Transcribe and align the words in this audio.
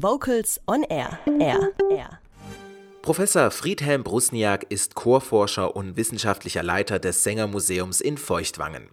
Vocals 0.00 0.60
on 0.68 0.84
Air. 0.84 1.18
Air. 1.40 1.72
Air. 1.90 2.20
Professor 3.02 3.50
Friedhelm 3.50 4.04
Brusniak 4.04 4.66
ist 4.68 4.94
Chorforscher 4.94 5.74
und 5.74 5.96
wissenschaftlicher 5.96 6.62
Leiter 6.62 7.00
des 7.00 7.24
Sängermuseums 7.24 8.00
in 8.00 8.16
Feuchtwangen. 8.16 8.90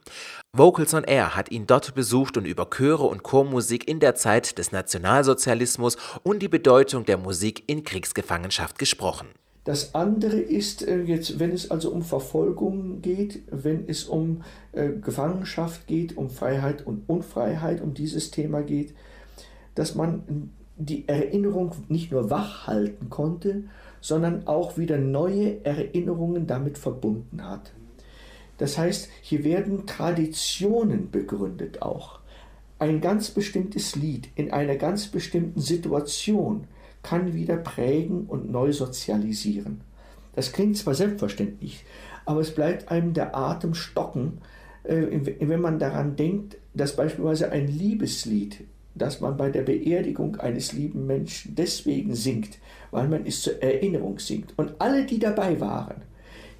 Vocals 0.51 0.95
on 0.95 1.03
Air 1.03 1.35
hat 1.35 1.51
ihn 1.51 1.67
dort 1.67 1.93
besucht 1.93 2.37
und 2.37 2.45
über 2.45 2.71
Chöre 2.71 3.03
und 3.03 3.21
Chormusik 3.21 3.87
in 3.87 3.99
der 3.99 4.15
Zeit 4.15 4.57
des 4.57 4.71
Nationalsozialismus 4.71 5.97
und 6.23 6.41
die 6.41 6.47
Bedeutung 6.47 7.05
der 7.05 7.19
Musik 7.19 7.65
in 7.67 7.83
Kriegsgefangenschaft 7.83 8.79
gesprochen. 8.79 9.27
Das 9.63 9.93
andere 9.93 10.39
ist 10.39 10.87
äh, 10.87 11.03
jetzt, 11.03 11.37
wenn 11.37 11.51
es 11.51 11.69
also 11.69 11.91
um 11.91 12.01
Verfolgung 12.01 13.03
geht, 13.03 13.43
wenn 13.51 13.87
es 13.87 14.05
um 14.05 14.41
äh, 14.71 14.89
Gefangenschaft 14.89 15.85
geht, 15.85 16.17
um 16.17 16.31
Freiheit 16.31 16.87
und 16.87 17.07
Unfreiheit, 17.07 17.81
um 17.81 17.93
dieses 17.93 18.31
Thema 18.31 18.63
geht, 18.63 18.95
dass 19.75 19.93
man 19.93 20.23
die 20.77 21.07
Erinnerung 21.07 21.71
nicht 21.87 22.11
nur 22.11 22.29
wach 22.29 22.67
halten 22.67 23.09
konnte, 23.09 23.63
sondern 24.01 24.45
auch 24.47 24.77
wieder 24.77 24.97
neue 24.97 25.63
Erinnerungen 25.65 26.47
damit 26.47 26.77
verbunden 26.77 27.43
hat. 27.43 27.71
Das 28.57 28.77
heißt, 28.77 29.09
hier 29.21 29.43
werden 29.43 29.85
Traditionen 29.85 31.11
begründet 31.11 31.81
auch. 31.81 32.19
Ein 32.77 33.01
ganz 33.01 33.31
bestimmtes 33.31 33.95
Lied 33.95 34.29
in 34.35 34.51
einer 34.51 34.75
ganz 34.75 35.07
bestimmten 35.07 35.59
Situation 35.59 36.65
kann 37.03 37.33
wieder 37.33 37.57
prägen 37.57 38.25
und 38.25 38.51
neu 38.51 38.73
sozialisieren. 38.73 39.81
Das 40.35 40.51
klingt 40.51 40.77
zwar 40.77 40.95
selbstverständlich, 40.95 41.85
aber 42.25 42.41
es 42.41 42.53
bleibt 42.53 42.91
einem 42.91 43.13
der 43.13 43.35
Atem 43.35 43.73
stocken, 43.73 44.39
äh, 44.83 45.05
wenn 45.39 45.61
man 45.61 45.79
daran 45.79 46.15
denkt, 46.15 46.57
dass 46.73 46.95
beispielsweise 46.95 47.51
ein 47.51 47.67
Liebeslied 47.67 48.65
dass 48.95 49.21
man 49.21 49.37
bei 49.37 49.49
der 49.49 49.61
Beerdigung 49.61 50.37
eines 50.37 50.73
lieben 50.73 51.05
Menschen 51.05 51.55
deswegen 51.55 52.15
singt, 52.15 52.57
weil 52.91 53.07
man 53.07 53.25
es 53.25 53.41
zur 53.41 53.61
Erinnerung 53.61 54.19
singt. 54.19 54.53
Und 54.57 54.73
alle, 54.79 55.05
die 55.05 55.19
dabei 55.19 55.59
waren, 55.59 56.01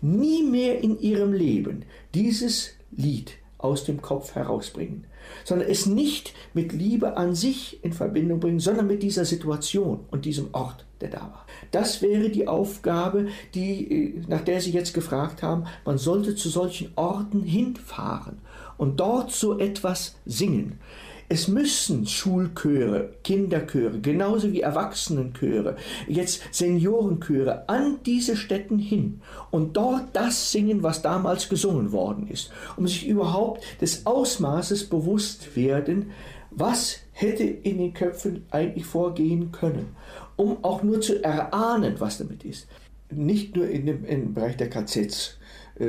nie 0.02 0.44
mehr 0.44 0.82
in 0.82 1.00
ihrem 1.00 1.34
Leben 1.34 1.86
dieses 2.14 2.72
Lied 2.92 3.32
aus 3.58 3.84
dem 3.86 4.02
Kopf 4.02 4.36
herausbringen, 4.36 5.06
sondern 5.44 5.70
es 5.70 5.86
nicht 5.86 6.34
mit 6.54 6.72
Liebe 6.72 7.18
an 7.18 7.34
sich 7.34 7.84
in 7.84 7.94
Verbindung 7.94 8.40
bringen, 8.40 8.60
sondern 8.60 8.86
mit 8.86 9.02
dieser 9.02 9.26
Situation 9.26 10.02
und 10.12 10.26
diesem 10.26 10.50
Ort, 10.54 10.86
der 11.02 11.10
da 11.10 11.22
war. 11.22 11.46
Das 11.72 12.02
wäre 12.02 12.30
die 12.30 12.48
Aufgabe, 12.48 13.28
die, 13.56 14.18
äh, 14.18 14.22
nach 14.28 14.42
der 14.42 14.62
Sie 14.62 14.72
jetzt 14.72 14.94
gefragt 14.94 15.42
haben. 15.42 15.66
Man 15.84 15.98
sollte 15.98 16.36
zu 16.36 16.50
solchen 16.50 16.92
Orten 16.96 17.44
hinfahren 17.44 18.38
und 18.78 19.00
dort 19.00 19.32
so 19.32 19.58
etwas 19.58 20.16
singen. 20.26 20.80
Es 21.28 21.48
müssen 21.48 22.06
Schulchöre, 22.06 23.16
Kinderchöre, 23.24 24.00
genauso 24.00 24.52
wie 24.52 24.62
Erwachsenenchöre, 24.62 25.76
jetzt 26.08 26.44
Seniorenchöre 26.52 27.68
an 27.68 27.98
diese 28.06 28.38
Städten 28.38 28.78
hin 28.78 29.22
und 29.50 29.76
dort 29.76 30.10
das 30.14 30.52
singen, 30.52 30.84
was 30.84 31.02
damals 31.02 31.50
gesungen 31.50 31.92
worden 31.92 32.28
ist, 32.28 32.52
um 32.78 32.88
sich 32.88 33.08
überhaupt 33.08 33.64
des 33.82 34.06
Ausmaßes 34.06 34.88
bewusst 34.88 35.56
werden, 35.56 36.12
was 36.52 37.00
hätte 37.12 37.44
in 37.44 37.80
den 37.80 37.94
Köpfen 37.94 38.46
eigentlich 38.52 38.86
vorgehen 38.86 39.52
können, 39.52 39.96
um 40.36 40.64
auch 40.64 40.84
nur 40.84 41.02
zu 41.02 41.24
erahnen, 41.24 41.96
was 41.98 42.20
damit 42.20 42.44
ist. 42.44 42.68
Nicht 43.10 43.56
nur 43.56 43.68
in 43.68 43.88
dem, 43.88 44.06
im 44.06 44.34
Bereich 44.34 44.58
der 44.58 44.70
KZs, 44.70 45.38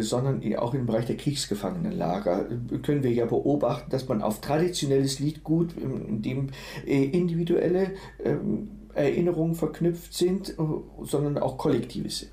sondern 0.01 0.42
auch 0.56 0.75
im 0.75 0.87
Bereich 0.87 1.06
der 1.06 1.17
Kriegsgefangenenlager 1.17 2.47
äh, 2.51 2.79
können 2.79 3.03
wir 3.03 3.12
ja 3.12 3.27
beobachten, 3.27 3.91
dass 3.91 4.09
man 4.09 4.23
auf 4.23 4.41
traditionelles 4.41 5.19
Liedgut, 5.19 5.77
in 5.77 6.23
dem 6.23 6.48
äh, 6.87 7.05
individuelle 7.05 7.92
ähm, 8.25 8.69
Erinnerungen 8.97 9.55
verknüpft 9.55 10.14
sind, 10.14 10.55
sondern 11.02 11.39
auch 11.39 11.58
kollektives 11.58 12.28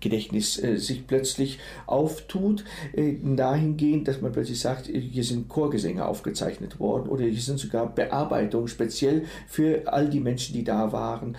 Gedächtnis 0.00 0.54
sich 0.54 1.06
plötzlich 1.06 1.58
auftut, 1.86 2.64
dahingehend, 2.94 4.08
dass 4.08 4.20
man 4.20 4.32
plötzlich 4.32 4.60
sagt, 4.60 4.86
hier 4.86 5.24
sind 5.24 5.48
Chorgesänge 5.48 6.06
aufgezeichnet 6.06 6.80
worden 6.80 7.08
oder 7.08 7.24
hier 7.24 7.40
sind 7.40 7.58
sogar 7.58 7.94
Bearbeitungen 7.94 8.68
speziell 8.68 9.24
für 9.46 9.92
all 9.92 10.08
die 10.08 10.20
Menschen, 10.20 10.54
die 10.54 10.64
da 10.64 10.92
waren, 10.92 11.36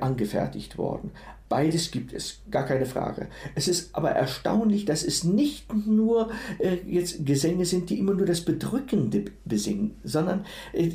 angefertigt 0.00 0.78
worden. 0.78 1.10
Beides 1.50 1.90
gibt 1.90 2.12
es, 2.12 2.42
gar 2.48 2.64
keine 2.64 2.86
Frage. 2.86 3.26
Es 3.56 3.66
ist 3.66 3.92
aber 3.96 4.10
erstaunlich, 4.10 4.84
dass 4.84 5.02
es 5.02 5.24
nicht 5.24 5.66
nur 5.74 6.30
äh, 6.60 6.76
jetzt 6.86 7.26
Gesänge 7.26 7.64
sind, 7.64 7.90
die 7.90 7.98
immer 7.98 8.14
nur 8.14 8.24
das 8.24 8.42
Bedrückende 8.42 9.24
besingen, 9.44 9.96
sondern 10.04 10.44
äh, 10.72 10.90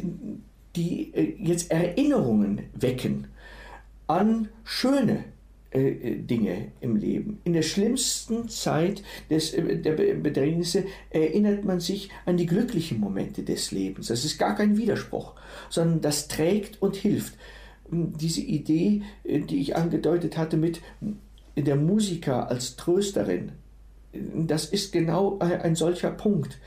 die 0.75 1.13
äh, 1.13 1.35
jetzt 1.39 1.71
Erinnerungen 1.71 2.61
wecken 2.73 3.27
an 4.07 4.49
schöne 4.63 5.23
äh, 5.75 5.89
äh, 5.89 6.15
Dinge 6.21 6.71
im 6.79 6.95
Leben. 6.95 7.39
In 7.43 7.51
der 7.51 7.61
schlimmsten 7.61 8.47
Zeit 8.47 9.03
des, 9.29 9.53
äh, 9.53 9.77
der 9.77 9.91
Bedrängnisse 9.91 10.85
erinnert 11.09 11.65
man 11.65 11.81
sich 11.81 12.09
an 12.25 12.37
die 12.37 12.45
glücklichen 12.45 13.01
Momente 13.01 13.43
des 13.43 13.71
Lebens. 13.71 14.07
Das 14.07 14.23
ist 14.23 14.37
gar 14.37 14.55
kein 14.55 14.77
Widerspruch, 14.77 15.33
sondern 15.69 15.99
das 15.99 16.29
trägt 16.29 16.81
und 16.81 16.95
hilft 16.95 17.33
diese 17.91 18.39
Idee, 18.39 19.01
äh, 19.25 19.39
die 19.39 19.59
ich 19.59 19.75
angedeutet 19.75 20.37
hatte 20.37 20.55
mit 20.55 20.79
der 21.57 21.75
Musiker 21.75 22.49
als 22.49 22.77
Trösterin, 22.77 23.51
das 24.13 24.65
ist 24.65 24.93
genau 24.93 25.39
ein 25.39 25.75
solcher 25.75 26.11
Punkt, 26.11 26.57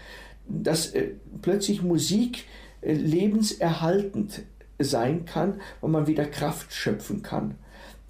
dass 0.46 0.92
plötzlich 1.40 1.82
Musik 1.82 2.44
lebenserhaltend 2.82 4.42
sein 4.78 5.24
kann, 5.24 5.60
wo 5.80 5.88
man 5.88 6.06
wieder 6.06 6.24
Kraft 6.24 6.72
schöpfen 6.72 7.22
kann. 7.22 7.56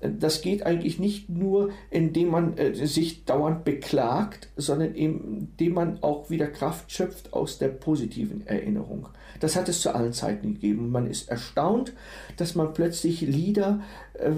Das 0.01 0.43
geht 0.43 0.65
eigentlich 0.65 1.01
nicht 1.01 1.29
nur, 1.29 1.71
indem 1.91 2.31
man 2.31 2.55
sich 2.75 3.25
dauernd 3.25 3.65
beklagt, 3.65 4.49
sondern 4.57 4.95
indem 4.95 5.75
man 5.75 6.03
auch 6.03 6.31
wieder 6.31 6.47
Kraft 6.47 6.93
schöpft 6.93 7.33
aus 7.33 7.59
der 7.59 7.69
positiven 7.69 8.47
Erinnerung. 8.47 9.09
Das 9.41 9.57
hat 9.57 9.69
es 9.69 9.81
zu 9.81 9.95
allen 9.95 10.13
Zeiten 10.13 10.55
gegeben. 10.55 10.91
Man 10.91 11.07
ist 11.07 11.29
erstaunt, 11.29 11.93
dass 12.37 12.55
man 12.55 12.73
plötzlich 12.75 13.21
Lieder 13.21 13.81
äh, 14.15 14.31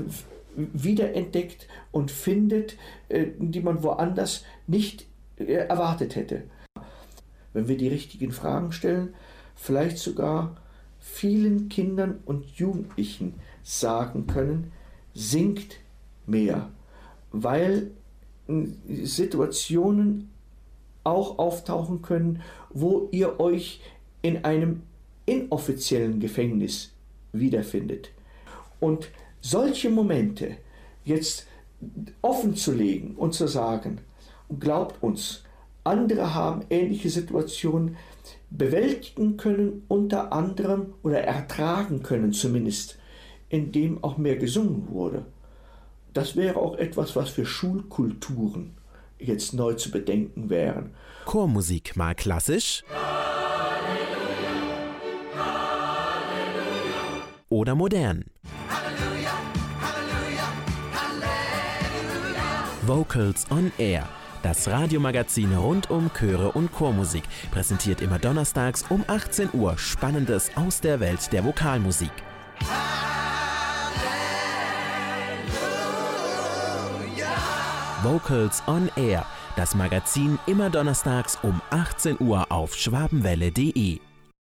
wiederentdeckt 0.57 1.69
und 1.93 2.11
findet, 2.11 2.77
äh, 3.09 3.27
die 3.39 3.61
man 3.61 3.83
woanders 3.83 4.45
nicht 4.67 5.07
äh, 5.39 5.45
erwartet 5.45 6.17
hätte. 6.17 6.43
Wenn 7.53 7.69
wir 7.69 7.77
die 7.77 7.89
richtigen 7.89 8.33
Fragen 8.33 8.73
stellen, 8.73 9.15
vielleicht 9.61 9.99
sogar 9.99 10.57
vielen 10.99 11.69
Kindern 11.69 12.21
und 12.25 12.47
Jugendlichen 12.47 13.35
sagen 13.63 14.27
können, 14.27 14.73
singt 15.13 15.77
mehr, 16.27 16.71
weil 17.31 17.91
Situationen 19.03 20.31
auch 21.05 21.39
auftauchen 21.39 22.01
können, 22.01 22.43
wo 22.71 23.09
ihr 23.13 23.39
euch 23.39 23.83
in 24.23 24.45
einem 24.45 24.83
inoffiziellen 25.27 26.21
Gefängnis 26.21 26.93
wiederfindet. 27.33 28.11
Und 28.81 29.11
solche 29.43 29.91
Momente 29.91 30.57
jetzt 31.05 31.47
offen 32.23 32.57
zu 32.57 32.73
legen 32.73 33.15
und 33.15 33.35
zu 33.35 33.47
sagen, 33.47 34.01
glaubt 34.59 35.03
uns, 35.03 35.45
andere 35.85 36.35
haben 36.35 36.65
ähnliche 36.71 37.11
Situationen 37.11 37.97
bewältigen 38.51 39.37
können, 39.37 39.85
unter 39.89 40.33
anderem 40.33 40.95
oder 41.03 41.23
ertragen 41.23 42.03
können 42.03 42.33
zumindest, 42.33 42.99
indem 43.49 44.03
auch 44.03 44.17
mehr 44.19 44.37
gesungen 44.37 44.89
wurde. 44.89 45.25
Das 46.13 46.37
wäre 46.37 46.57
auch 46.57 46.77
etwas, 46.77 47.15
was 47.17 47.31
für 47.31 47.47
Schulkulturen 47.47 48.75
jetzt 49.19 49.55
neu 49.55 49.75
zu 49.75 49.91
bedenken 49.91 50.51
wären. 50.51 50.91
Chormusik 51.25 51.97
mal 51.97 52.15
klassisch. 52.15 52.83
oder 57.51 57.75
modern. 57.75 58.25
Halleluja, 58.69 59.33
Halleluja, 59.83 60.49
Halleluja. 60.95 62.65
Vocals 62.87 63.45
on 63.51 63.73
Air. 63.77 64.09
Das 64.43 64.69
Radiomagazin 64.69 65.55
rund 65.55 65.91
um 65.91 66.11
Chöre 66.15 66.53
und 66.53 66.73
Chormusik 66.73 67.25
präsentiert 67.51 68.01
immer 68.01 68.19
donnerstags 68.19 68.85
um 68.89 69.05
18 69.07 69.51
Uhr 69.53 69.77
Spannendes 69.77 70.51
aus 70.57 70.81
der 70.81 70.99
Welt 70.99 71.31
der 71.33 71.45
Vokalmusik. 71.45 72.13
Vocals 78.03 78.63
on 78.67 78.91
Air, 78.97 79.27
das 79.57 79.75
Magazin 79.75 80.39
immer 80.47 80.71
donnerstags 80.71 81.39
um 81.43 81.61
18 81.69 82.17
Uhr 82.19 82.51
auf 82.51 82.75
schwabenwelle.de. 82.75 84.01